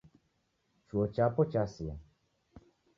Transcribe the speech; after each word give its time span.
Chuo 0.87 1.03
chapo 1.15 1.41
chasi 1.51 1.85